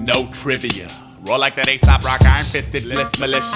No 0.00 0.26
trivia. 0.32 0.88
Roll 1.22 1.38
like 1.38 1.56
that 1.56 1.68
Aesop 1.68 2.04
rock 2.04 2.22
iron 2.22 2.44
fisted 2.44 2.84
bliss 2.84 3.18
militia. 3.18 3.46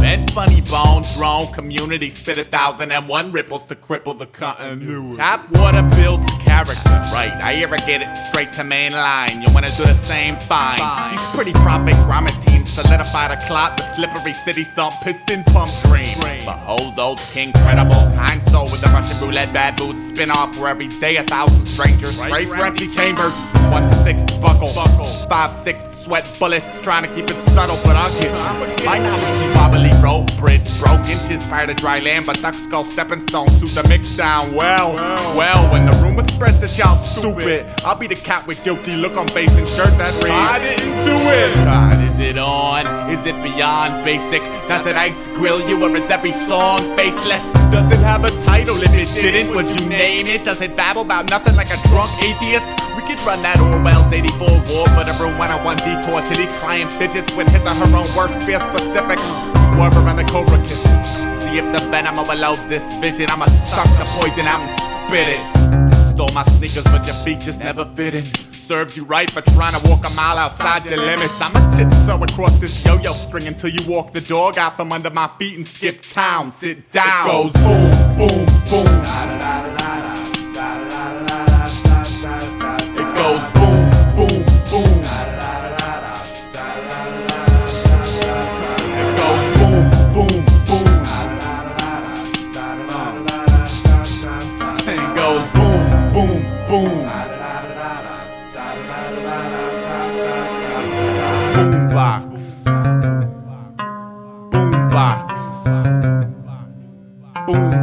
Bent 0.00 0.30
funny 0.30 0.62
bone, 0.62 1.04
drone, 1.14 1.52
community, 1.52 2.10
spit 2.10 2.38
a 2.38 2.44
thousand 2.44 2.90
and 2.90 3.06
one 3.06 3.30
ripples 3.30 3.64
to 3.66 3.76
cripple 3.76 4.18
the 4.18 4.26
continuity. 4.26 5.16
Tap 5.16 5.48
water 5.52 5.82
builds 5.82 6.26
character, 6.64 6.90
right? 7.14 7.32
I 7.42 7.54
irrigate 7.54 8.02
it 8.02 8.16
straight 8.16 8.52
to 8.54 8.64
main 8.64 8.92
line. 8.92 9.42
You 9.42 9.48
wanna 9.52 9.70
do 9.76 9.84
the 9.84 9.94
same? 9.94 10.38
Fine. 10.40 10.78
These 11.10 11.34
pretty 11.34 11.52
profit 11.52 11.94
grommet 12.06 12.36
teams 12.44 12.70
solidify 12.70 13.28
the 13.28 13.40
clot, 13.46 13.76
the 13.76 13.82
slippery 13.82 14.32
city 14.32 14.64
sump, 14.64 14.94
piston 15.02 15.44
pump 15.44 15.70
dream. 15.84 16.16
Behold 16.44 16.98
old 16.98 17.18
king 17.32 17.52
credible, 17.52 18.10
kind 18.14 18.46
soul 18.48 18.64
with 18.64 18.80
the 18.80 18.88
Russian 18.88 19.18
roulette 19.20 19.52
bad 19.52 19.76
boots, 19.76 20.08
spin 20.08 20.30
off 20.30 20.56
where 20.58 20.68
every 20.68 20.88
day 20.88 21.16
a 21.16 21.24
thousand 21.24 21.66
strangers, 21.66 22.16
right 22.16 22.46
for 22.46 22.64
empty 22.64 22.88
chambers, 22.88 23.34
one 23.70 23.90
sixth 24.04 24.40
buckle, 24.40 24.68
five 24.68 25.28
five 25.28 25.52
sixth 25.52 25.99
sweat 26.00 26.24
bullets, 26.38 26.78
trying 26.80 27.02
to 27.02 27.14
keep 27.14 27.24
it 27.24 27.40
subtle, 27.52 27.78
but 27.84 27.94
I'll 27.94 28.12
get 28.20 28.32
you. 28.32 28.86
My 28.86 28.98
novelty 28.98 29.54
wobbly 29.54 29.90
rope 30.02 30.34
bridge 30.38 30.66
broke 30.80 31.06
inches 31.06 31.46
prior 31.46 31.66
to 31.66 31.74
dry 31.74 32.00
land, 32.00 32.24
but 32.26 32.40
duck 32.40 32.54
skull 32.54 32.84
stepping 32.84 33.20
stone 33.28 33.48
suit 33.48 33.70
the 33.70 33.86
mix 33.88 34.16
down 34.16 34.54
well. 34.54 34.94
Well, 35.36 35.70
when 35.70 35.84
the 35.84 35.92
rumor 36.02 36.26
spreads 36.28 36.58
that 36.60 36.76
y'all 36.78 36.96
stupid, 36.96 37.66
I'll 37.84 37.98
be 37.98 38.06
the 38.06 38.14
cat 38.14 38.46
with 38.46 38.62
guilty 38.64 38.96
look 38.96 39.16
on 39.16 39.28
face 39.28 39.54
and 39.56 39.68
shirt 39.68 39.96
that 39.98 40.14
reads. 40.14 40.30
I 40.30 40.58
didn't 40.58 41.04
do 41.04 41.14
it. 41.14 41.54
God, 41.64 42.02
is 42.02 42.18
it 42.18 42.38
on? 42.38 43.10
Is 43.10 43.26
it 43.26 43.36
beyond 43.42 44.04
basic? 44.04 44.40
Does 44.68 44.86
it 44.86 44.96
ice 44.96 45.28
grill 45.28 45.68
you 45.68 45.82
or 45.84 45.94
is 45.96 46.10
every 46.10 46.32
song 46.32 46.78
baseless? 46.96 47.52
Does 47.70 47.90
it 47.92 48.00
have 48.00 48.24
a 48.24 48.30
title? 48.44 48.76
If 48.82 48.94
it 48.94 49.12
didn't, 49.20 49.54
would 49.54 49.66
you 49.66 49.88
name 49.88 50.26
it? 50.26 50.44
Does 50.44 50.60
it 50.62 50.76
babble 50.76 51.02
about 51.02 51.28
nothing 51.28 51.56
like 51.56 51.68
a 51.68 51.88
drunk 51.88 52.10
atheist? 52.24 52.66
We 53.00 53.16
could 53.16 53.24
run 53.24 53.40
that 53.40 53.56
Orwell's 53.56 54.12
84 54.12 54.44
war, 54.68 54.84
but 54.92 55.08
everyone 55.08 55.48
on 55.48 55.64
one 55.64 55.80
detour 55.80 56.20
till 56.20 56.44
each 56.44 56.52
client 56.60 56.92
fidgets 56.92 57.32
with 57.32 57.48
his 57.48 57.64
or 57.64 57.72
her 57.72 57.96
own 57.96 58.04
work 58.12 58.28
sphere 58.44 58.60
specific. 58.60 59.16
Swerve 59.72 59.96
around 59.96 60.20
the 60.20 60.28
cobra 60.28 60.60
kisses. 60.60 60.84
See 61.40 61.56
if 61.56 61.64
the 61.72 61.80
venom 61.88 62.18
overloads 62.18 62.60
this 62.68 62.84
vision. 63.00 63.24
I'ma 63.30 63.46
suck 63.72 63.88
the 63.96 64.04
poison 64.20 64.44
out 64.44 64.60
and 64.60 64.72
spit 65.08 65.24
it. 65.32 66.12
Stole 66.12 66.28
my 66.34 66.42
sneakers, 66.42 66.84
but 66.92 67.06
your 67.06 67.16
feet 67.24 67.40
just 67.40 67.60
never 67.60 67.86
fit 67.96 68.20
in. 68.20 68.24
Serves 68.52 68.98
you 68.98 69.04
right 69.04 69.30
for 69.30 69.40
trying 69.56 69.72
to 69.80 69.88
walk 69.88 70.04
a 70.04 70.12
mile 70.12 70.36
outside 70.36 70.84
your 70.84 71.00
limits. 71.00 71.40
I'ma 71.40 71.56
tiptoe 71.72 72.22
across 72.22 72.52
this 72.60 72.84
yo-yo 72.84 73.14
string 73.14 73.46
until 73.46 73.70
you 73.70 73.80
walk 73.88 74.12
the 74.12 74.20
dog 74.20 74.58
out 74.58 74.76
from 74.76 74.92
under 74.92 75.08
my 75.08 75.30
feet 75.38 75.56
and 75.56 75.66
skip 75.66 76.02
town. 76.02 76.52
Sit 76.52 76.92
down. 76.92 77.24
It 77.24 77.32
goes 77.32 77.52
boom, 77.64 78.18
boom, 78.18 78.44
boom. 78.68 79.79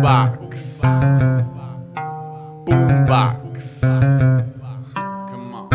Boombox. 0.07 0.79
Boombox. 2.66 3.81
Come 3.84 5.53
on. 5.53 5.68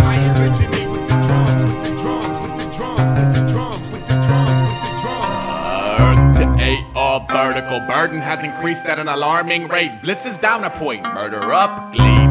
I 0.00 0.18
originate 0.34 0.90
with 0.90 1.06
the 1.08 1.14
drums, 1.22 1.62
with 1.62 1.80
the 1.84 1.94
drums, 2.02 2.36
with 2.42 2.56
the 2.58 2.66
drums, 2.76 3.20
with 3.22 3.38
the 3.38 3.46
drums, 3.52 3.90
with 3.92 4.04
the 4.08 4.16
drums, 4.26 4.66
with 4.72 4.82
the 4.82 4.94
drums. 5.00 6.00
Earth 6.00 6.36
to 6.38 6.64
eight, 6.64 6.84
all 6.96 7.20
vertical. 7.28 7.78
Burden 7.86 8.18
has 8.18 8.42
increased 8.42 8.84
at 8.86 8.98
an 8.98 9.06
alarming 9.06 9.68
rate. 9.68 10.00
Bliss 10.02 10.26
is 10.26 10.38
down 10.38 10.64
a 10.64 10.70
point. 10.70 11.04
Murder 11.04 11.52
up, 11.52 11.92
glee 11.94 12.04
down 12.04 12.18
and 12.18 12.23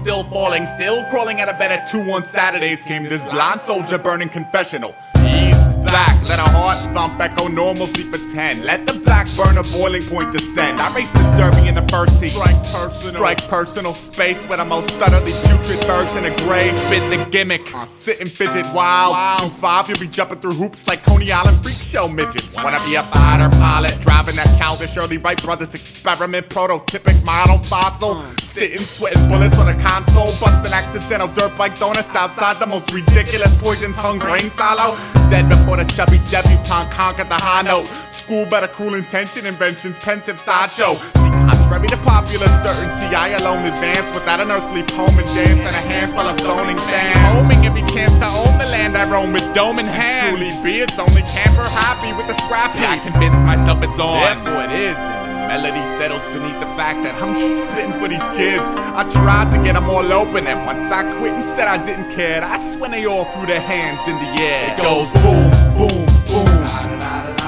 still 0.00 0.24
falling. 0.24 0.66
Still 0.66 1.04
crawling 1.04 1.40
out 1.40 1.48
of 1.48 1.58
bed 1.58 1.70
at 1.70 1.86
2 1.86 2.00
on 2.10 2.24
Saturdays 2.24 2.82
came 2.82 3.04
this 3.04 3.24
blonde 3.26 3.60
soldier 3.60 3.98
burning 3.98 4.30
confessional. 4.30 4.94
He's 5.18 5.56
back, 5.84 6.16
let 6.26 6.38
a 6.38 6.48
heart 6.56 6.78
thump 6.94 7.20
echo 7.20 7.48
normalcy 7.48 8.04
for 8.04 8.18
10. 8.32 8.64
Let 8.64 8.86
the 8.86 8.98
black 9.00 9.28
burner 9.36 9.62
boiling 9.72 10.02
point 10.02 10.32
descend. 10.32 10.80
I 10.80 10.94
race 10.94 11.12
the 11.12 11.22
derby 11.36 11.68
in 11.68 11.74
the 11.74 11.86
first 11.88 12.22
heat. 12.22 12.30
Strike 12.30 12.62
personal. 12.64 13.14
Strike 13.14 13.48
personal 13.48 13.94
space 13.94 14.42
where 14.44 14.56
the 14.56 14.64
most 14.64 14.90
stutterly 14.94 15.32
putrid 15.32 15.86
birds 15.86 16.16
in 16.16 16.24
a 16.24 16.34
grave. 16.38 16.72
Spit 16.72 17.04
the 17.10 17.30
gimmick. 17.30 17.62
Uh, 17.74 17.84
sit 17.84 18.20
and 18.20 18.30
fidget 18.30 18.66
wild. 18.74 19.40
Two 19.40 19.50
five, 19.50 19.88
you'll 19.88 20.00
be 20.00 20.08
jumping 20.08 20.40
through 20.40 20.54
hoops 20.54 20.88
like 20.88 21.04
Coney 21.04 21.30
Island 21.30 21.62
freak 21.62 21.76
show 21.76 22.08
midgets. 22.08 22.56
Wanna 22.56 22.80
be 22.86 22.94
a 22.94 23.02
fighter 23.02 23.50
pilot, 23.50 24.00
driving 24.00 24.36
that 24.36 24.48
childish 24.58 24.96
early 24.96 25.18
Wright 25.18 25.40
brothers 25.42 25.74
experiment, 25.74 26.48
prototypic 26.48 27.22
model 27.24 27.58
fossil. 27.58 28.22
Sitting, 28.50 28.78
sweating 28.78 29.28
bullets 29.28 29.56
on 29.58 29.68
a 29.68 29.80
console, 29.80 30.34
busting 30.42 30.72
accidental 30.74 31.28
dirt 31.28 31.56
bike 31.56 31.78
donuts 31.78 32.14
outside 32.16 32.58
the 32.58 32.66
most 32.66 32.92
ridiculous 32.92 33.54
poison 33.62 33.92
tongue 33.92 34.18
grain 34.18 34.50
silo. 34.50 34.98
Dead 35.30 35.48
before 35.48 35.76
the 35.76 35.84
chubby 35.84 36.18
debutante 36.26 36.90
conquered 36.90 37.28
the 37.28 37.38
high 37.38 37.62
note. 37.62 37.86
School 38.10 38.44
better 38.46 38.66
cruel 38.66 38.94
intention, 38.94 39.46
inventions, 39.46 39.96
pensive 40.00 40.40
sideshow. 40.40 40.94
See, 41.22 41.30
contrary 41.46 41.86
to 41.94 41.96
popular 41.98 42.48
certainty, 42.66 43.14
I 43.14 43.38
alone 43.38 43.70
advance 43.70 44.12
without 44.12 44.40
an 44.40 44.50
earthly 44.50 44.82
poem 44.82 45.16
and 45.16 45.28
dance 45.30 45.62
and 45.62 45.76
a 45.78 45.84
handful 45.86 46.26
of 46.26 46.40
zoning 46.40 46.78
fans. 46.78 47.38
Homing 47.38 47.64
every 47.64 47.86
chance 47.94 48.12
to 48.18 48.26
own 48.26 48.58
the 48.58 48.66
land 48.66 48.98
I 48.98 49.08
roam 49.08 49.32
with 49.32 49.46
dome 49.54 49.78
in 49.78 49.86
hand. 49.86 50.36
Truly 50.36 50.50
be, 50.64 50.80
it's 50.82 50.98
only 50.98 51.22
camper 51.22 51.62
happy 51.70 52.12
with 52.18 52.26
the 52.26 52.34
scrappy. 52.34 52.82
I 52.82 52.98
convince 52.98 53.40
myself 53.42 53.80
it's 53.84 54.00
on. 54.00 54.18
Therefore 54.18 54.64
it 54.64 54.72
is. 54.74 55.19
Melody 55.50 55.84
settles 55.98 56.22
beneath 56.26 56.60
the 56.60 56.70
fact 56.78 57.02
that 57.02 57.20
I'm 57.20 57.34
just 57.34 57.64
spitting 57.64 57.92
for 57.98 58.06
these 58.06 58.22
kids. 58.38 58.62
I 58.94 59.02
tried 59.10 59.50
to 59.50 59.60
get 59.64 59.72
them 59.72 59.90
all 59.90 60.12
open, 60.12 60.46
and 60.46 60.64
once 60.64 60.92
I 60.92 61.02
quit 61.18 61.32
and 61.32 61.44
said 61.44 61.66
I 61.66 61.84
didn't 61.84 62.12
care, 62.12 62.40
I 62.44 62.56
when 62.76 62.92
they 62.92 63.04
all 63.04 63.24
threw 63.32 63.46
their 63.46 63.60
hands 63.60 63.98
in 64.06 64.14
the 64.14 64.42
air. 64.44 64.72
It 64.72 64.78
goes 64.78 65.10
boom, 65.20 65.50
boom, 65.76 66.06
boom. 66.30 67.39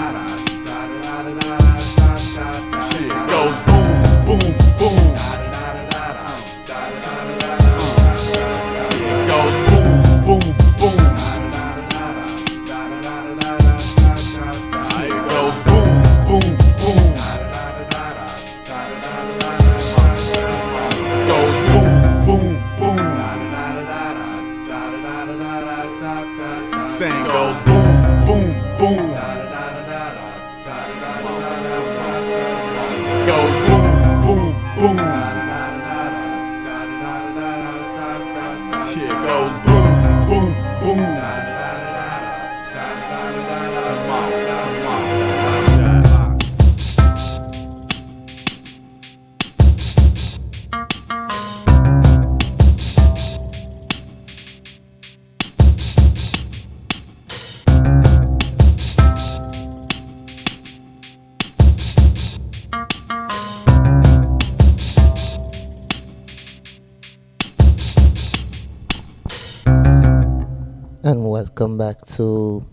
Welcome 71.53 71.77
back 71.77 72.01
to 72.17 72.65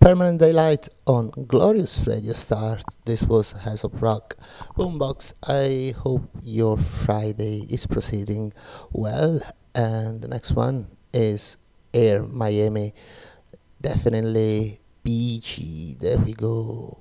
Permanent 0.00 0.38
Daylight 0.38 0.88
on 1.08 1.30
Glorious 1.48 2.06
Radio 2.06 2.34
Start. 2.34 2.84
This 3.04 3.24
was 3.24 3.52
Aesop 3.66 4.00
Rock 4.00 4.36
Boombox. 4.76 5.34
I 5.48 5.92
hope 5.98 6.22
your 6.40 6.78
Friday 6.78 7.66
is 7.68 7.88
proceeding 7.88 8.52
well, 8.92 9.40
and 9.74 10.22
the 10.22 10.28
next 10.28 10.52
one 10.52 10.86
is 11.12 11.56
Air 11.92 12.22
Miami. 12.22 12.94
Definitely 13.82 14.82
beachy. 15.02 15.96
There 15.98 16.18
we 16.18 16.32
go. 16.32 16.96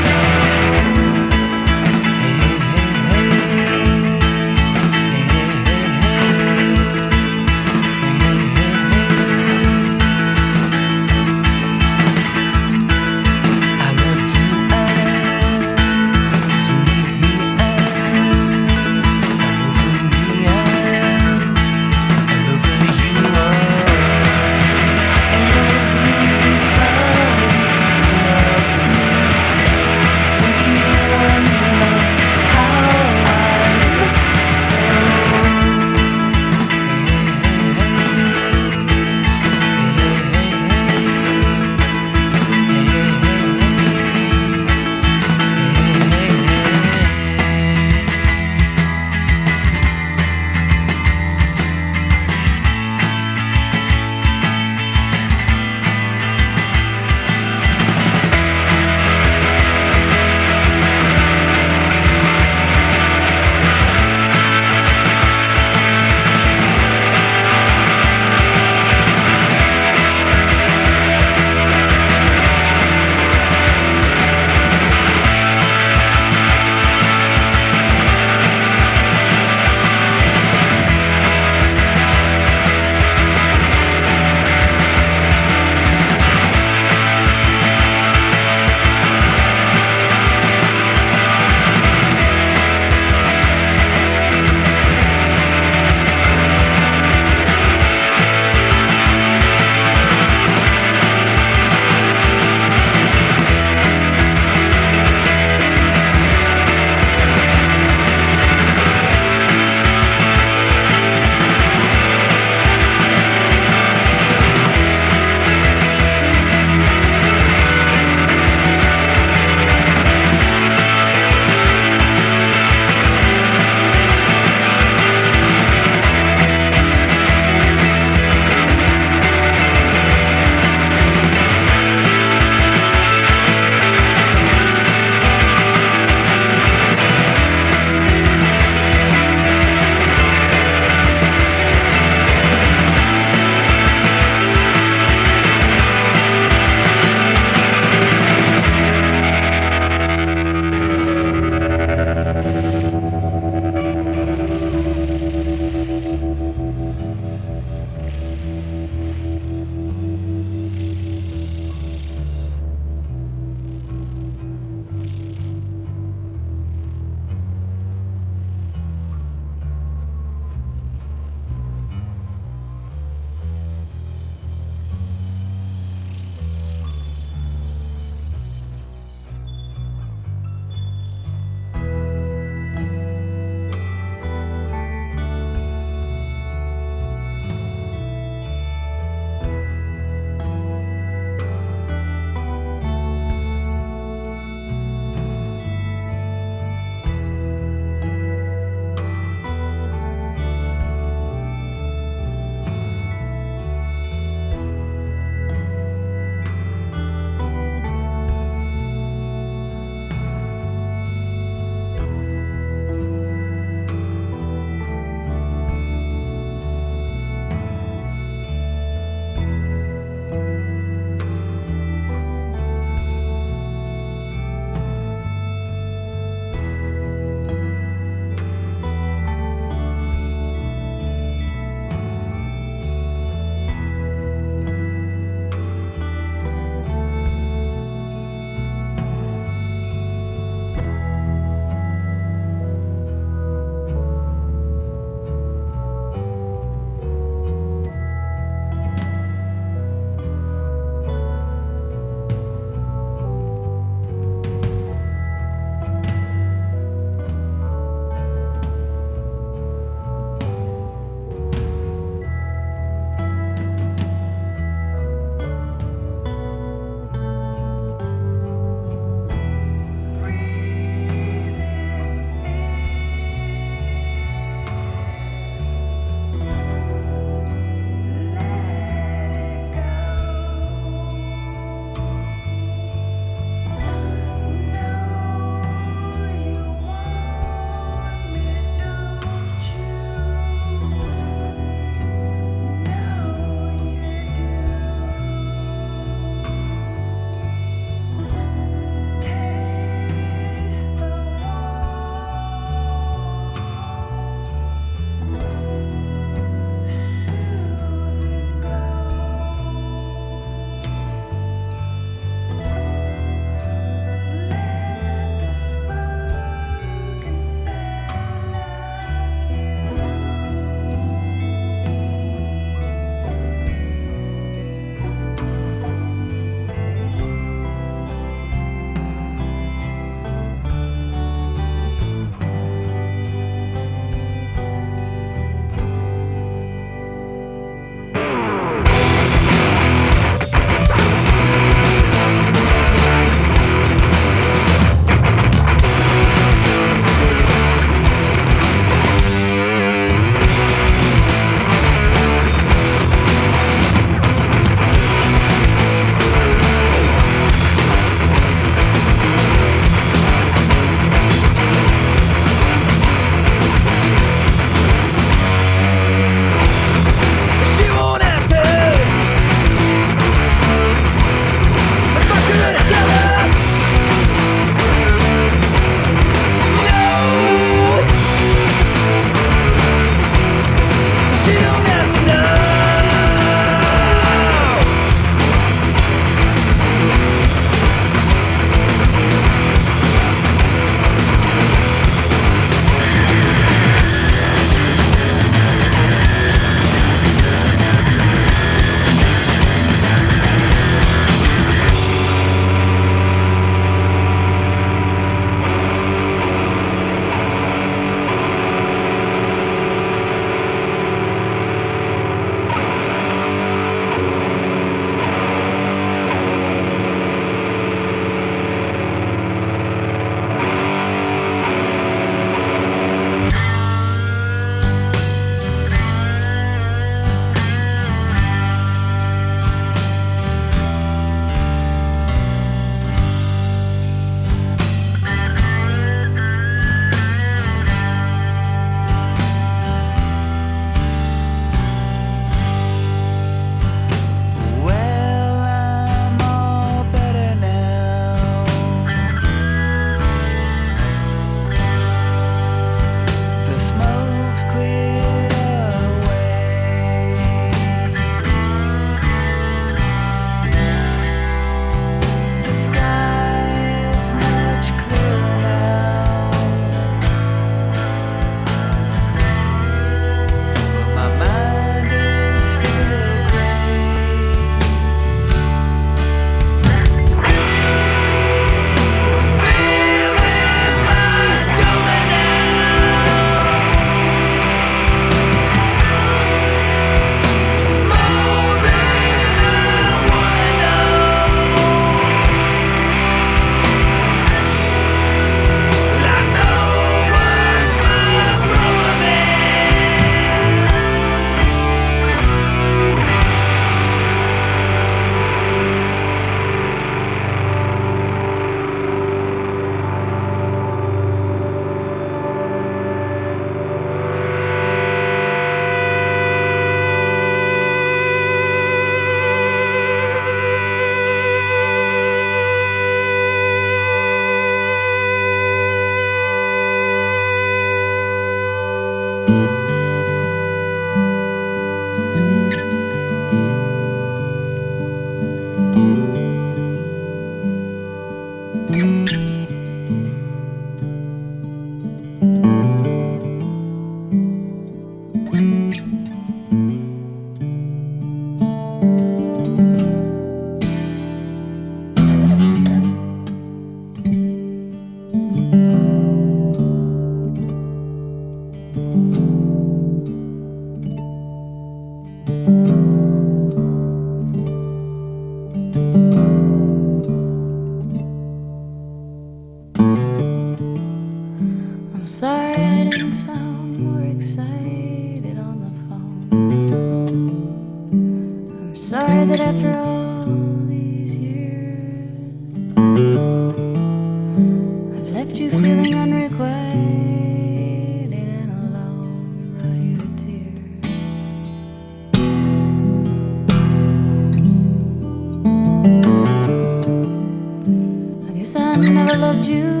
I 599.31 599.35
loved 599.37 599.65
you. 599.65 600.00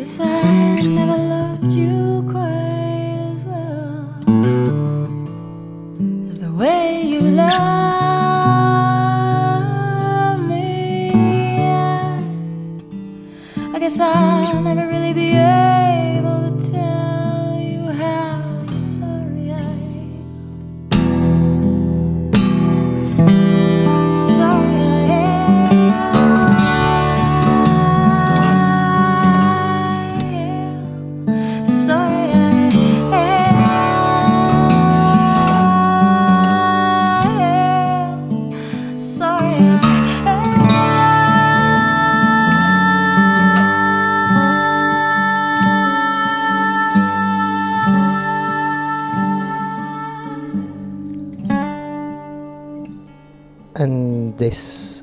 Cause 0.00 0.18
I 0.18 0.76
never 0.76 1.14
loved 1.14 1.39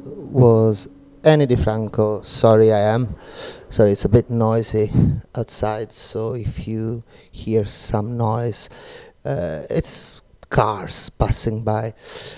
was 0.03 0.89
Ani 1.23 1.47
DiFranco, 1.47 2.23
Sorry 2.25 2.71
I 2.71 2.79
Am. 2.79 3.15
Sorry, 3.69 3.91
it's 3.91 4.05
a 4.05 4.10
bit 4.10 4.29
noisy 4.29 4.91
outside, 5.36 5.91
so 5.91 6.33
if 6.33 6.67
you 6.67 7.03
hear 7.31 7.65
some 7.65 8.17
noise, 8.17 8.69
uh, 9.25 9.63
it's 9.69 10.21
cars 10.49 11.10
passing 11.10 11.63
by. 11.63 11.93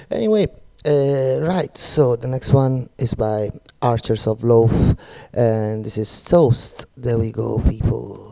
Anyway, 0.09 0.47
uh, 0.85 1.39
right, 1.41 1.77
so 1.77 2.15
the 2.15 2.27
next 2.27 2.53
one 2.53 2.89
is 2.97 3.13
by 3.13 3.49
Archers 3.81 4.27
of 4.27 4.43
Loaf, 4.43 4.95
and 5.33 5.83
this 5.83 5.97
is 5.97 6.25
Toast. 6.25 6.85
There 6.95 7.17
we 7.17 7.31
go, 7.31 7.59
people. 7.59 8.28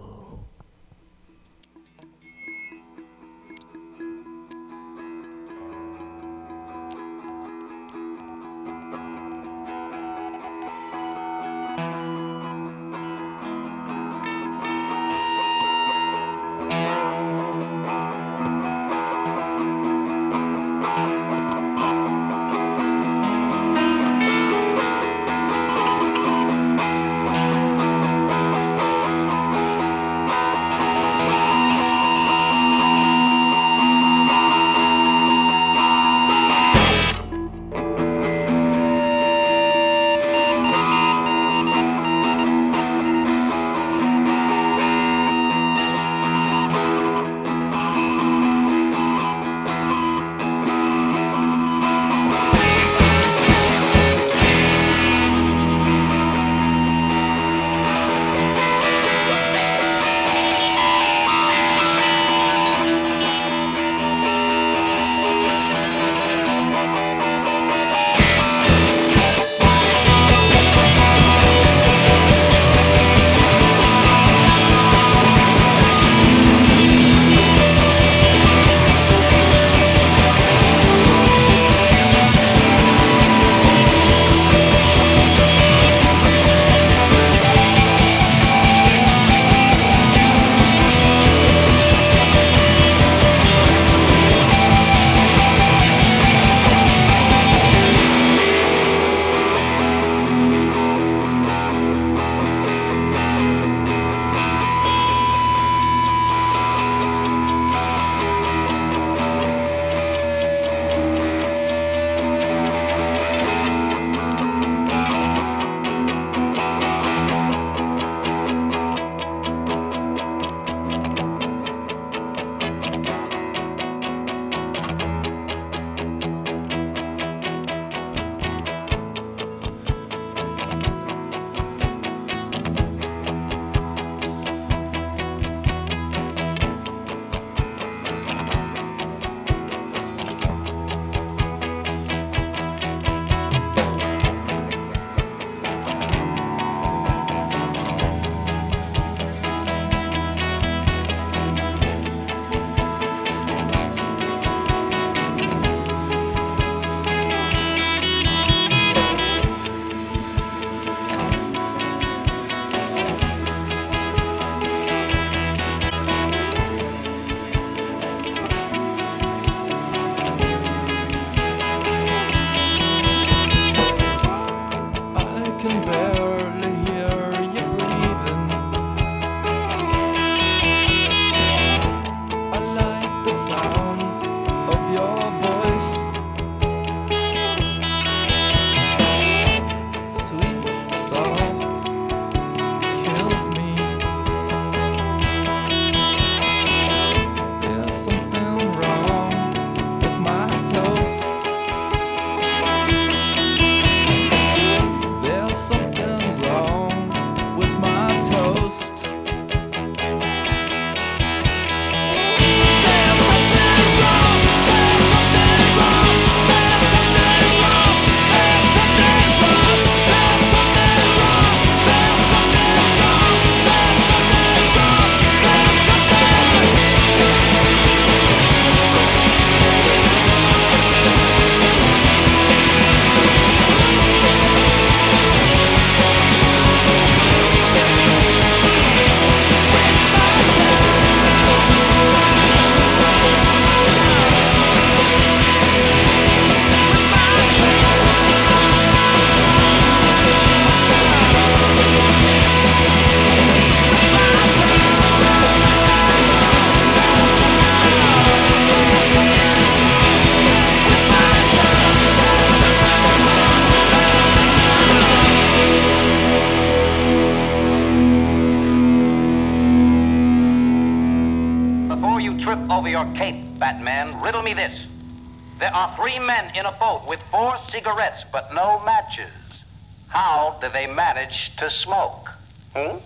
They 280.78 280.86
manage 280.86 281.56
to 281.56 281.72
smoke? 281.72 282.32
Hmm? 282.76 282.98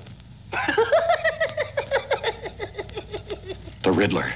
The 3.83 3.91
Riddler. 3.91 4.31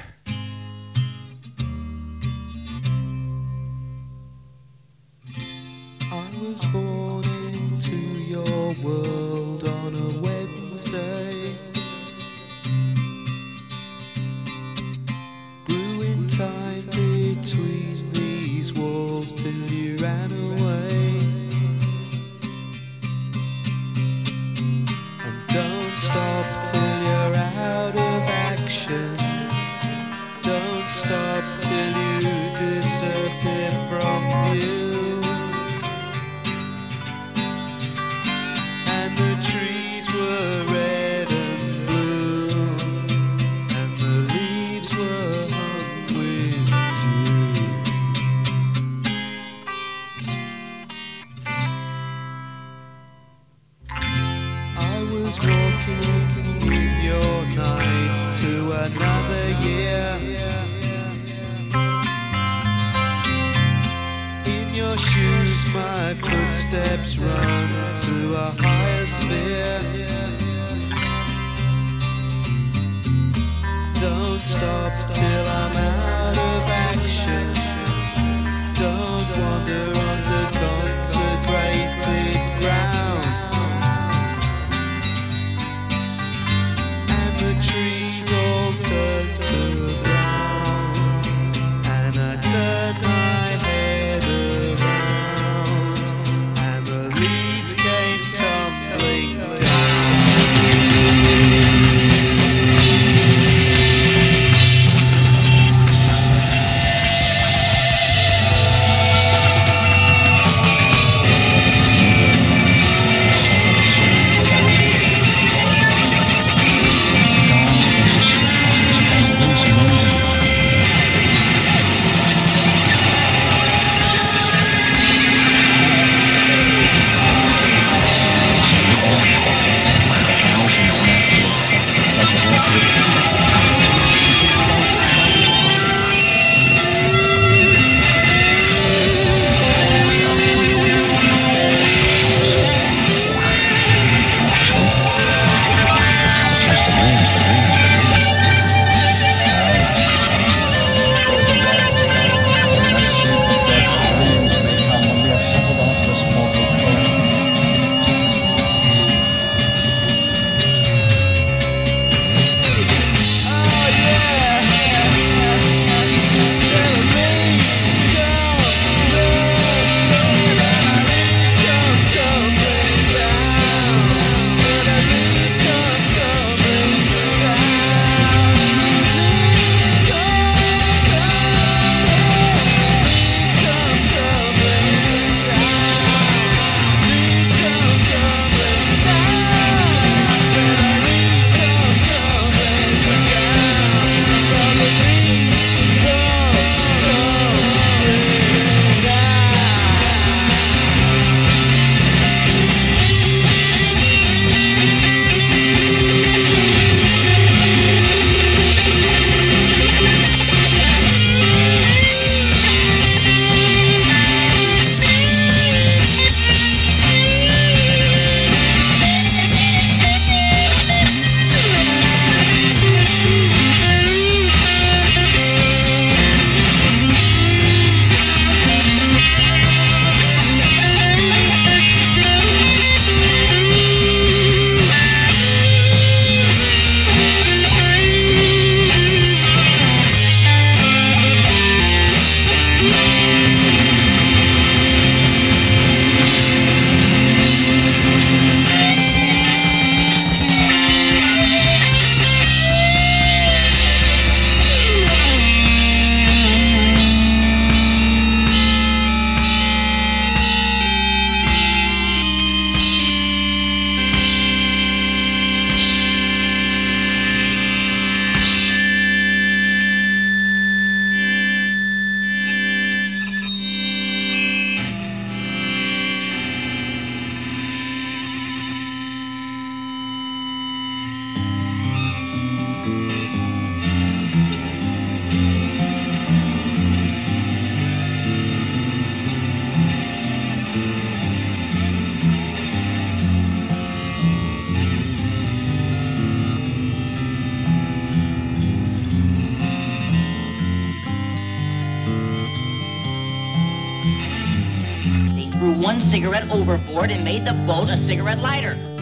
Cigarette 306.16 306.50
overboard 306.50 307.10
and 307.10 307.22
made 307.22 307.44
the 307.44 307.52
boat 307.66 307.90
a 307.90 307.96
cigarette 307.98 308.38
lighter. 308.38 308.95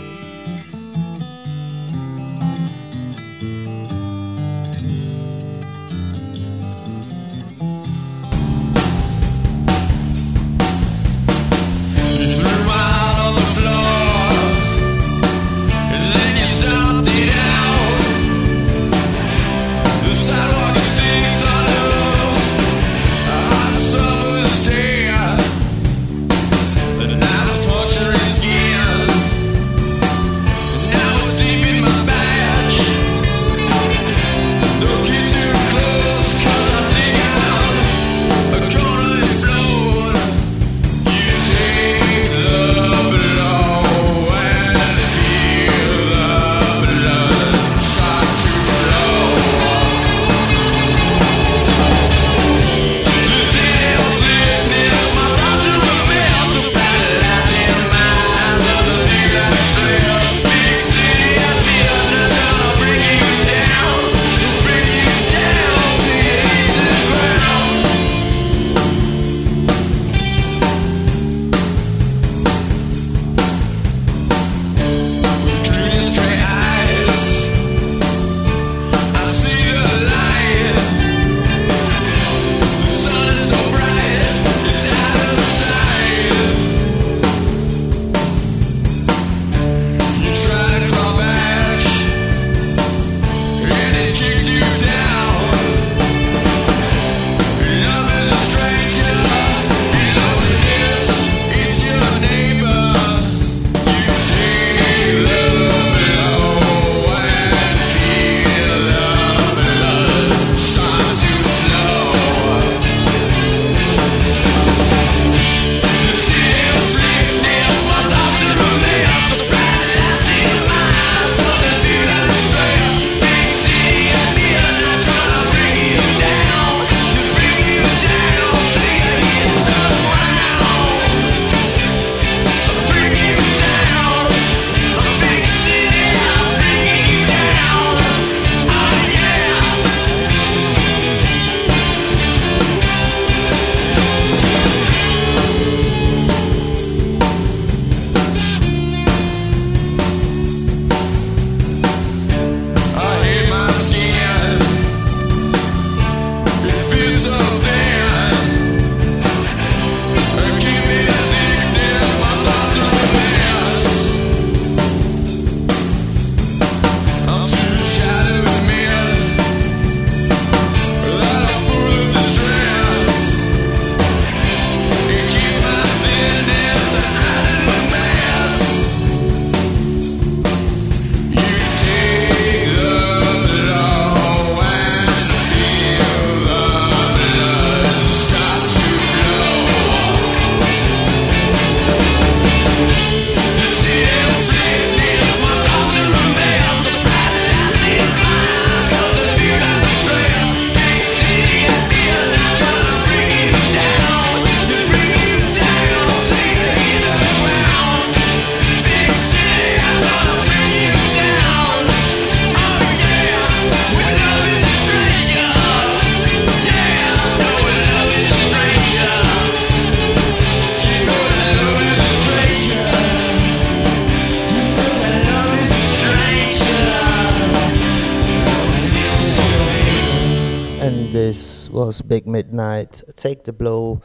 Big 232.06 232.26
Midnight, 232.26 233.02
Take 233.16 233.44
the 233.44 233.52
Blow. 233.52 234.00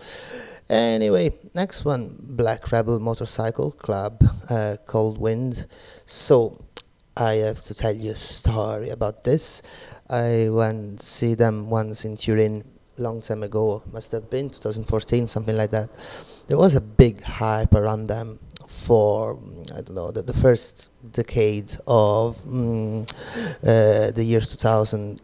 Anyway, 0.69 1.31
next 1.55 1.85
one, 1.85 2.15
Black 2.19 2.71
Rebel 2.71 2.99
Motorcycle 2.99 3.71
Club, 3.71 4.23
uh, 4.49 4.77
Cold 4.85 5.17
Wind. 5.17 5.65
So, 6.05 6.57
I 7.17 7.33
have 7.33 7.61
to 7.63 7.73
tell 7.73 7.95
you 7.95 8.11
a 8.11 8.15
story 8.15 8.89
about 8.89 9.23
this. 9.23 9.61
I 10.09 10.47
went 10.49 11.01
see 11.01 11.33
them 11.35 11.69
once 11.69 12.05
in 12.05 12.17
Turin 12.17 12.63
long 12.99 13.21
time 13.21 13.43
ago, 13.43 13.81
must 13.91 14.11
have 14.11 14.29
been 14.29 14.49
2014, 14.49 15.27
something 15.27 15.55
like 15.55 15.71
that. 15.71 15.89
There 16.47 16.57
was 16.57 16.75
a 16.75 16.81
big 16.81 17.21
hype 17.21 17.73
around 17.73 18.07
them 18.07 18.39
for 18.67 19.35
mm, 19.35 19.71
I 19.71 19.81
don't 19.81 19.95
know 19.95 20.11
the, 20.11 20.21
the 20.21 20.33
first 20.33 20.91
decade 21.11 21.71
of 21.87 22.37
mm, 22.45 23.09
uh, 23.63 24.11
the 24.11 24.23
year 24.23 24.41
2000, 24.41 25.21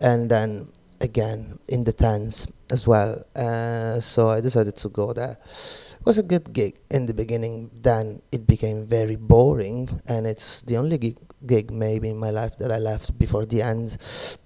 and 0.00 0.30
then 0.30 0.68
again 1.00 1.58
in 1.68 1.84
the 1.84 1.92
tens 1.92 2.46
as 2.70 2.86
well. 2.86 3.22
Uh, 3.34 4.00
so 4.00 4.28
I 4.28 4.40
decided 4.40 4.76
to 4.76 4.88
go 4.88 5.12
there. 5.12 5.36
It 6.00 6.06
was 6.06 6.18
a 6.18 6.22
good 6.22 6.52
gig 6.52 6.78
in 6.90 7.06
the 7.06 7.14
beginning. 7.14 7.70
Then 7.74 8.22
it 8.32 8.46
became 8.46 8.86
very 8.86 9.16
boring, 9.16 9.88
and 10.06 10.26
it's 10.26 10.62
the 10.62 10.76
only 10.76 10.98
gig, 10.98 11.18
gig 11.46 11.70
maybe 11.70 12.08
in 12.08 12.16
my 12.16 12.30
life 12.30 12.56
that 12.58 12.72
I 12.72 12.78
left 12.78 13.18
before 13.18 13.44
the 13.44 13.62
end. 13.62 13.96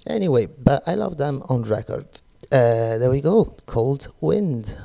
Anyway, 0.07 0.47
but 0.47 0.83
I 0.87 0.95
love 0.95 1.17
them 1.17 1.43
on 1.49 1.63
record. 1.63 2.07
Uh, 2.51 2.99
there 2.99 3.11
we 3.11 3.21
go. 3.21 3.55
Cold 3.67 4.09
Wind. 4.21 4.77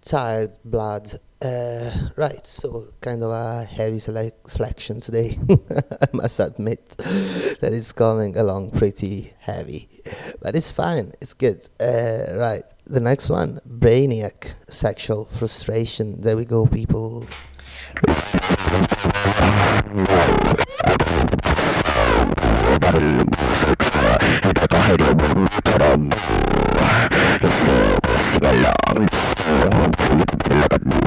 Tired 0.00 0.58
blood. 0.64 1.10
Uh, 1.42 1.90
right, 2.16 2.46
so 2.46 2.84
kind 3.00 3.22
of 3.22 3.30
a 3.30 3.64
heavy 3.64 3.98
selection 3.98 5.00
today. 5.00 5.36
I 5.50 6.06
must 6.12 6.40
admit 6.40 6.88
that 6.98 7.70
it's 7.72 7.92
coming 7.92 8.36
along 8.36 8.72
pretty 8.72 9.32
heavy, 9.38 9.88
but 10.42 10.54
it's 10.54 10.70
fine, 10.70 11.12
it's 11.20 11.34
good. 11.34 11.66
Uh, 11.80 12.38
right, 12.38 12.62
the 12.84 13.00
next 13.00 13.30
one 13.30 13.60
Brainiac 13.68 14.70
Sexual 14.70 15.24
Frustration. 15.24 16.20
There 16.20 16.36
we 16.36 16.44
go, 16.44 16.66
people. 16.66 17.26
but 30.82 31.03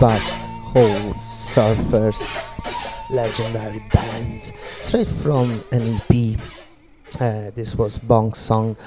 Butthole 0.00 1.12
Surfers, 1.20 2.42
legendary 3.10 3.84
band, 3.92 4.50
straight 4.82 5.06
from 5.06 5.62
an 5.72 6.00
EP. 6.00 6.40
Uh, 7.20 7.50
this 7.54 7.76
was 7.76 7.98
Bong 7.98 8.32
Song. 8.32 8.78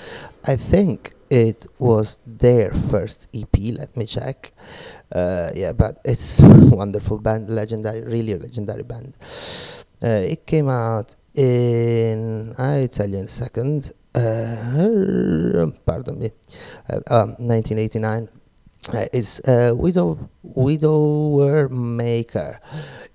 I 0.47 0.55
think 0.55 1.14
it 1.30 1.68
was 1.78 2.18
their 2.26 2.74
first 2.74 3.28
EP. 3.32 3.55
Let 3.78 3.95
me 3.95 4.07
check. 4.07 4.53
Uh, 5.14 5.49
yeah, 5.53 5.72
but 5.74 5.99
it's 6.03 6.41
wonderful 6.43 7.20
band, 7.20 7.47
legendary, 7.47 8.01
really 8.01 8.36
legendary 8.36 8.82
band. 8.82 9.14
Uh, 10.01 10.26
it 10.26 10.47
came 10.47 10.68
out 10.68 11.14
in 11.36 12.55
I 12.57 12.88
tell 12.88 13.07
you 13.07 13.20
in 13.20 13.26
a 13.26 13.28
second. 13.28 13.93
Uh, 14.16 15.68
pardon 15.86 16.18
me, 16.18 16.32
uh, 16.89 17.01
um, 17.14 17.36
1989. 17.38 18.30
Uh, 18.91 19.05
it's 19.13 19.39
uh, 19.47 19.71
Widow 19.73 20.29
Widower 20.43 21.69
Maker 21.69 22.59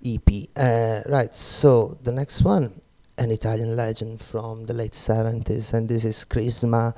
EP. 0.04 0.28
Uh, 0.56 1.00
right. 1.06 1.34
So 1.34 1.98
the 2.02 2.12
next 2.12 2.42
one, 2.42 2.80
an 3.18 3.30
Italian 3.30 3.76
legend 3.76 4.20
from 4.20 4.64
the 4.66 4.72
late 4.72 4.92
70s, 4.92 5.74
and 5.74 5.88
this 5.88 6.04
is 6.04 6.24
Chrisma 6.24 6.94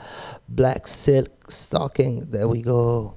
Black 0.48 0.86
Silk 0.86 1.50
Stocking. 1.50 2.30
There 2.30 2.46
we 2.46 2.62
go. 2.62 3.16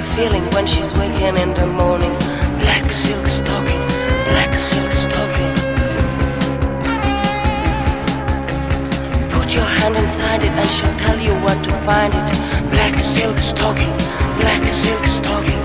A 0.00 0.02
feeling 0.16 0.44
when 0.54 0.66
she's 0.66 0.90
waking 0.94 1.36
in 1.36 1.52
the 1.52 1.66
morning. 1.66 2.14
Black 2.58 2.90
silk 2.90 3.26
stocking, 3.26 3.82
black 4.30 4.54
silk 4.54 4.90
stocking. 4.92 5.52
Put 9.28 9.52
your 9.52 9.68
hand 9.78 9.96
inside 9.96 10.40
it 10.42 10.52
and 10.62 10.70
she'll 10.70 10.98
tell 11.04 11.20
you 11.20 11.34
where 11.44 11.62
to 11.64 11.72
find 11.84 12.14
it. 12.14 12.70
Black 12.70 12.98
silk 12.98 13.36
stocking, 13.36 13.92
black 14.40 14.66
silk 14.66 15.04
stocking. 15.04 15.60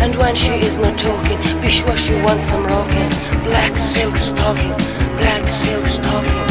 And 0.00 0.16
when 0.16 0.34
she 0.34 0.52
is 0.52 0.78
not 0.78 0.98
talking, 0.98 1.38
be 1.60 1.68
sure 1.68 1.94
she 1.98 2.14
wants 2.22 2.46
some 2.48 2.64
rocking. 2.64 3.29
Black 3.44 3.78
silk 3.78 4.16
stocking, 4.16 4.74
black 5.18 5.48
silk 5.48 5.86
stocking. 5.86 6.46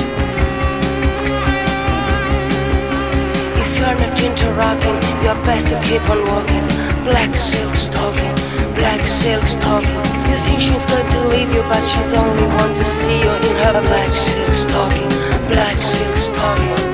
If 3.61 3.69
you're 3.77 3.95
not 3.95 4.19
into 4.19 4.51
rocking, 4.53 4.97
you're 5.23 5.41
best 5.43 5.67
to 5.67 5.79
keep 5.87 6.07
on 6.09 6.25
walking. 6.27 6.65
Black 7.03 7.35
silk 7.35 7.75
stocking, 7.75 8.35
black 8.75 9.01
silk 9.01 9.43
stocking. 9.43 10.01
You 10.29 10.37
think 10.45 10.59
she's 10.59 10.85
going 10.85 11.07
to 11.07 11.27
leave 11.27 11.53
you, 11.53 11.61
but 11.63 11.83
she's 11.83 12.13
only 12.13 12.45
want 12.57 12.75
to 12.77 12.85
see 12.85 13.19
you 13.19 13.31
in 13.47 13.55
her 13.63 13.81
black 13.81 14.09
silk 14.09 14.53
stocking, 14.53 15.09
black 15.47 15.77
silk 15.77 16.17
stocking. 16.17 16.88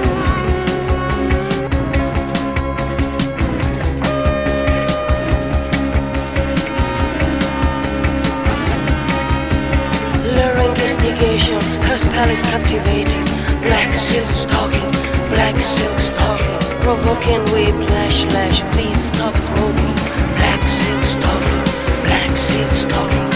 Luring 11.22 11.82
her 11.84 11.97
spell 11.97 12.30
is 12.30 12.41
captivating. 12.41 13.24
Black 13.61 13.93
silk 13.95 14.28
stocking, 14.30 14.91
black 15.30 15.55
silk 15.57 15.97
stocking. 15.99 16.80
Provoking 16.82 17.43
whiplash, 17.53 18.26
lash, 18.34 18.61
lash 18.61 18.63
please 18.74 19.01
stop 19.11 19.36
smoking. 19.38 19.95
Black 20.36 20.61
silk 20.68 21.03
stocking, 21.03 21.63
black 22.03 22.32
silk 22.38 22.72
stocking. 22.72 23.30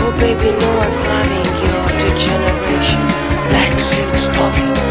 Oh 0.00 0.12
baby, 0.18 0.50
no 0.58 0.70
one's 0.80 1.00
loving 1.10 1.50
your 1.64 1.84
degeneration. 2.00 3.04
Black 3.48 3.74
silk 3.78 4.14
stocking, 4.14 4.89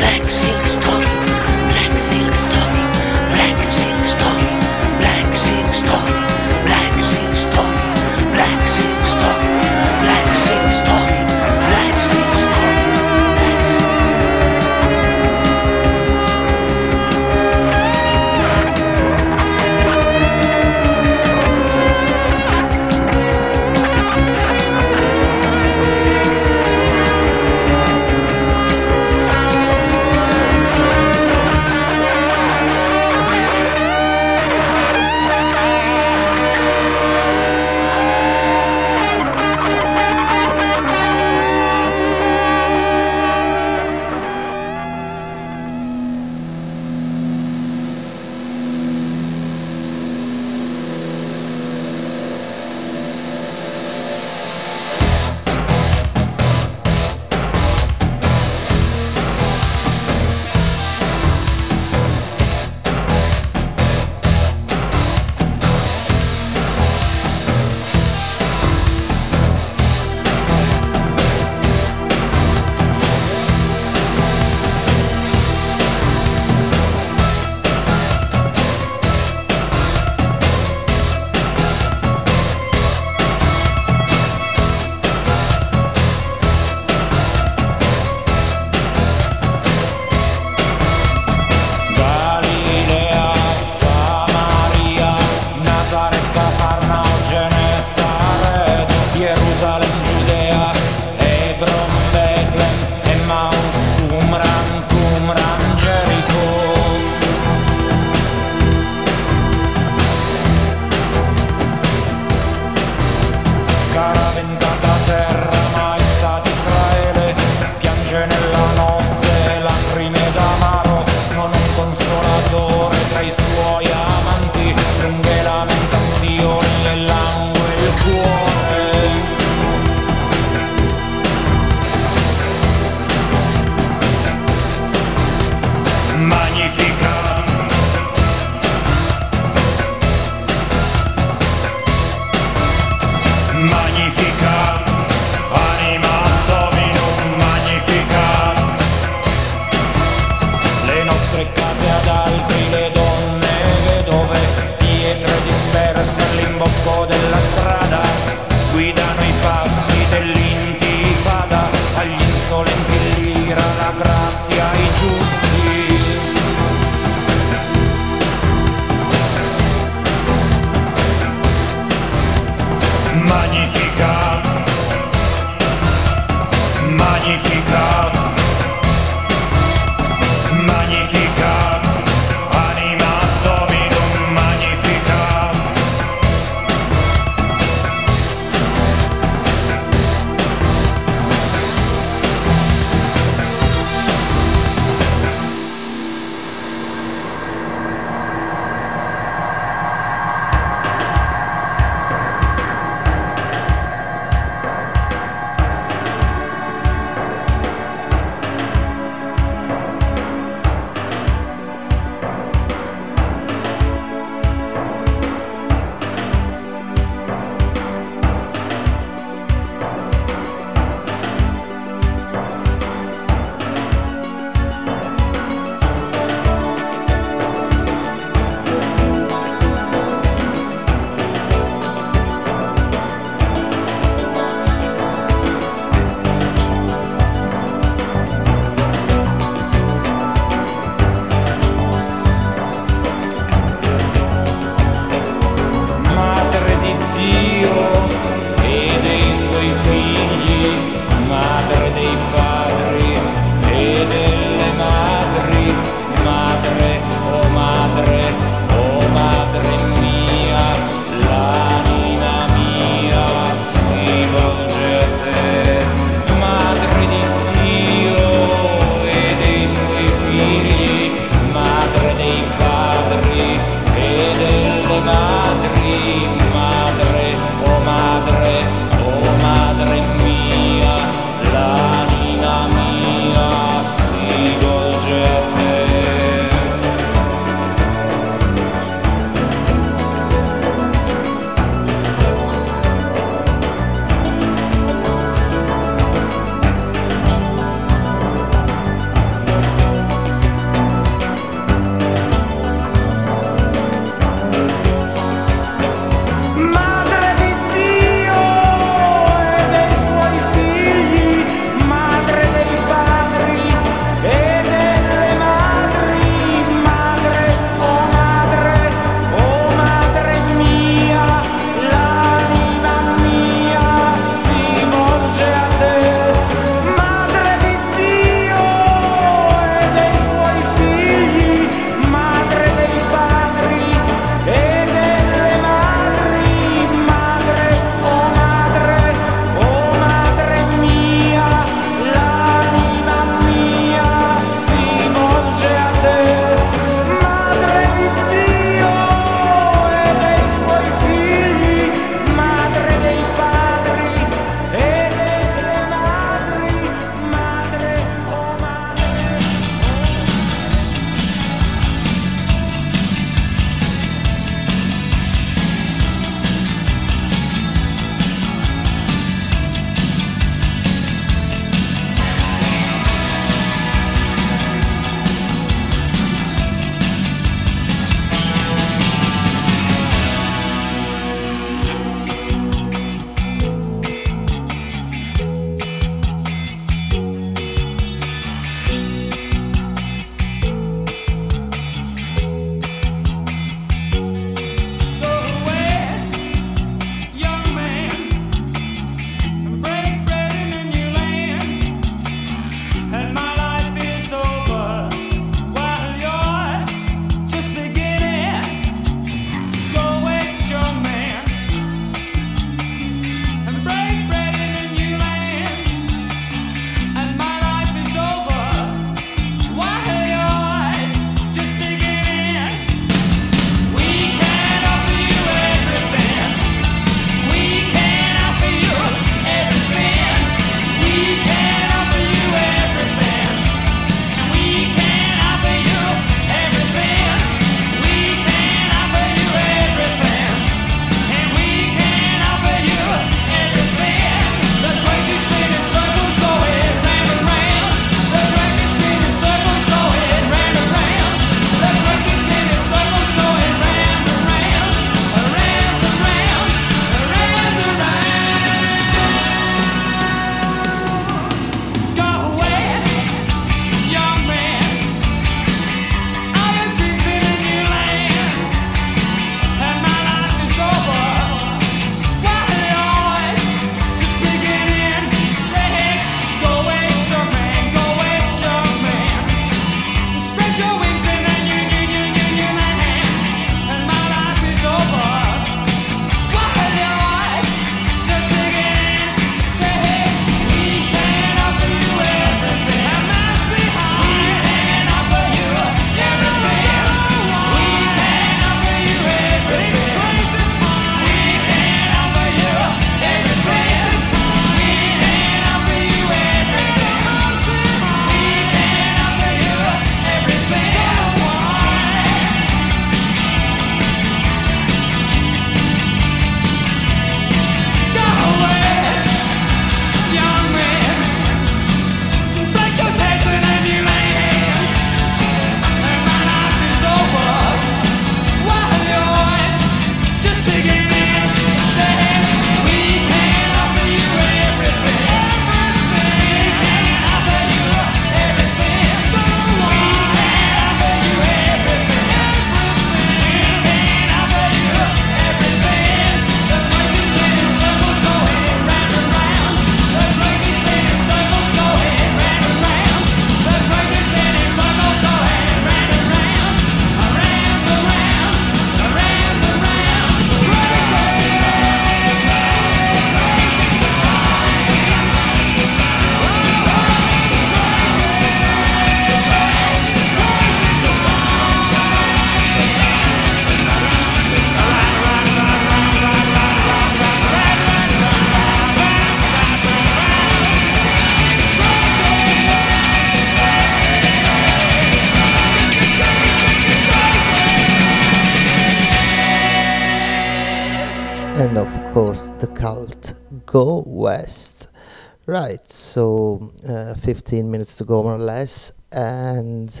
15 597.28 597.70
minutes 597.70 597.98
to 597.98 598.04
go 598.04 598.22
more 598.22 598.36
or 598.36 598.38
less, 598.38 598.90
and 599.12 600.00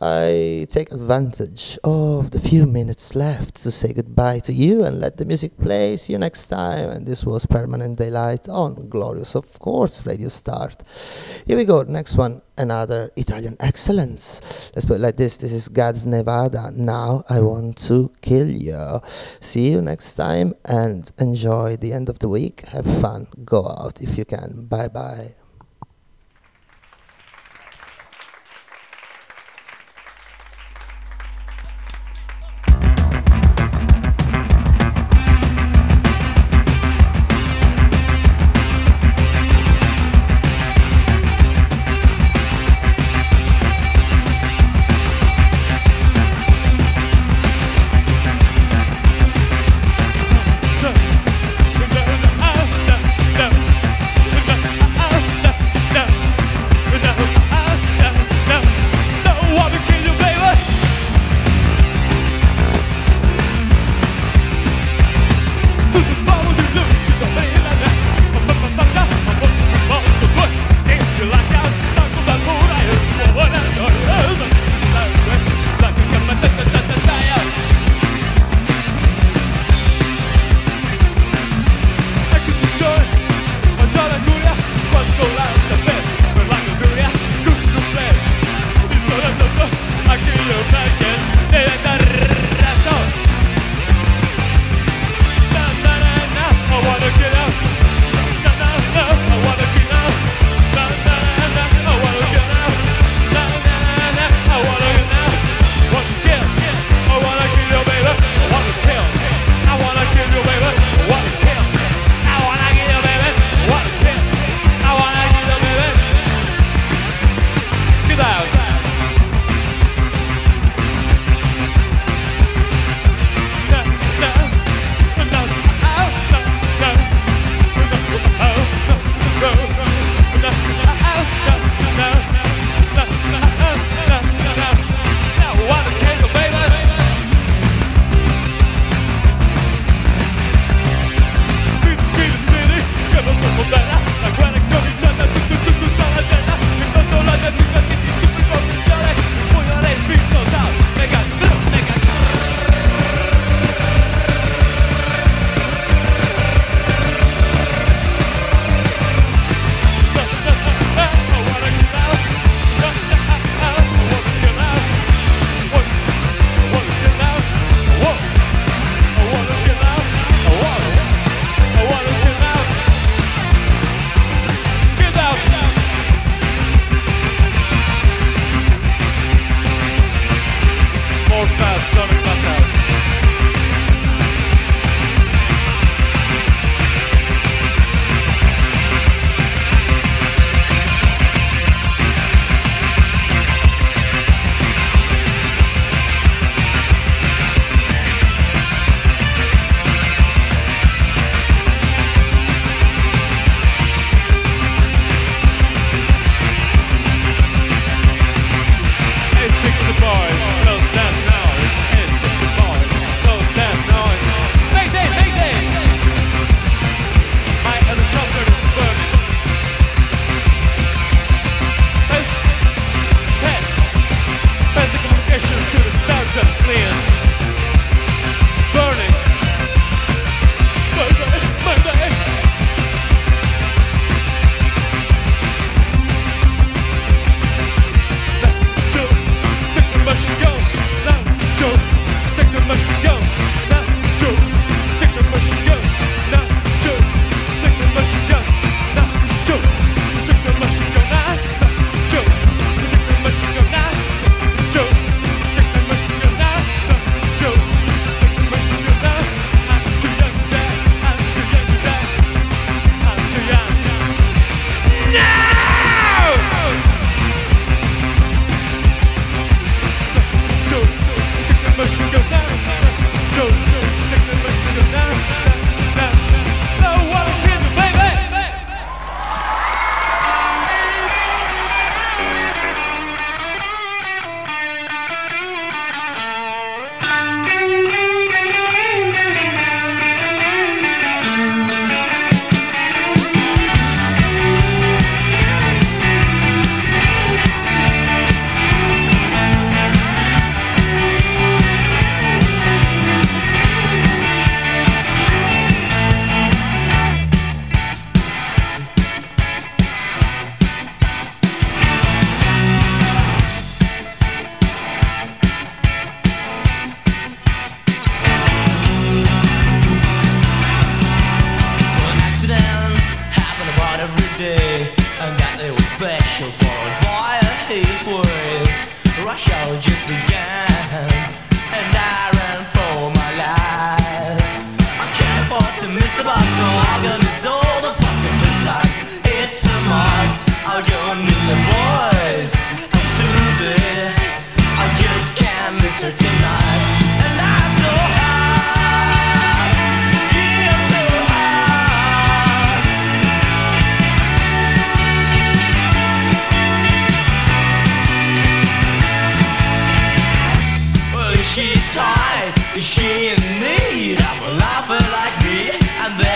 I 0.00 0.64
take 0.70 0.92
advantage 0.92 1.78
of 1.84 2.30
the 2.30 2.40
few 2.40 2.64
minutes 2.66 3.14
left 3.14 3.56
to 3.64 3.70
say 3.70 3.92
goodbye 3.92 4.38
to 4.44 4.52
you 4.54 4.82
and 4.82 4.98
let 4.98 5.18
the 5.18 5.26
music 5.26 5.58
play. 5.58 5.98
See 5.98 6.14
you 6.14 6.18
next 6.18 6.46
time. 6.46 6.88
And 6.88 7.06
this 7.06 7.26
was 7.26 7.44
Permanent 7.44 7.98
Daylight 7.98 8.48
on 8.48 8.88
Glorious, 8.88 9.36
of 9.36 9.58
course, 9.58 10.06
Radio 10.06 10.28
Start. 10.28 10.82
Here 11.46 11.58
we 11.58 11.66
go. 11.66 11.82
Next 11.82 12.16
one, 12.16 12.40
another 12.56 13.10
Italian 13.14 13.58
excellence. 13.60 14.72
Let's 14.74 14.86
put 14.86 14.96
it 14.96 15.02
like 15.02 15.18
this. 15.18 15.36
This 15.36 15.52
is 15.52 15.68
God's 15.68 16.06
Nevada. 16.06 16.70
Now 16.74 17.24
I 17.28 17.42
want 17.42 17.76
to 17.88 18.10
kill 18.22 18.48
you. 18.48 19.02
See 19.40 19.70
you 19.70 19.82
next 19.82 20.14
time 20.14 20.54
and 20.64 21.12
enjoy 21.18 21.76
the 21.76 21.92
end 21.92 22.08
of 22.08 22.20
the 22.20 22.30
week. 22.30 22.64
Have 22.68 22.86
fun. 22.86 23.26
Go 23.44 23.66
out 23.68 24.00
if 24.00 24.16
you 24.16 24.24
can. 24.24 24.64
Bye 24.64 24.88
bye. 24.88 25.43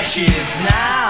She 0.08 0.22
is 0.22 0.56
now. 0.60 1.07